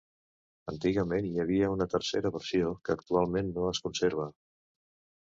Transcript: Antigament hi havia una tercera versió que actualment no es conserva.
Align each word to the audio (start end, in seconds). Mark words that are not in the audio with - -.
Antigament 0.71 1.27
hi 1.27 1.43
havia 1.43 1.69
una 1.75 1.87
tercera 1.93 2.33
versió 2.39 2.75
que 2.89 2.99
actualment 2.99 3.55
no 3.59 3.71
es 3.77 3.87
conserva. 3.89 4.31